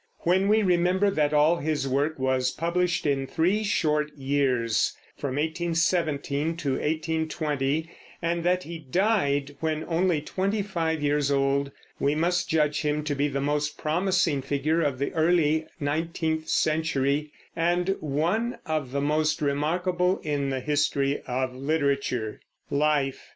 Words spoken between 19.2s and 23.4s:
remarkable in the history of literature. LIFE.